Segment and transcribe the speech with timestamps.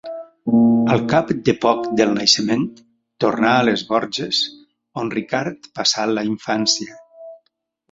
[0.93, 2.63] Al cap de poc del naixement,
[3.25, 4.41] tornà a Les Borges,
[5.05, 6.99] on Ricard passà la infància.